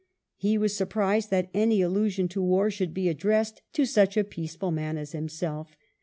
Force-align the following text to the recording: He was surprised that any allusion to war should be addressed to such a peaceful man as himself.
He 0.35 0.57
was 0.57 0.75
surprised 0.75 1.29
that 1.29 1.51
any 1.53 1.79
allusion 1.83 2.27
to 2.29 2.41
war 2.41 2.71
should 2.71 2.91
be 2.91 3.07
addressed 3.07 3.61
to 3.73 3.85
such 3.85 4.17
a 4.17 4.23
peaceful 4.23 4.71
man 4.71 4.97
as 4.97 5.11
himself. 5.11 5.75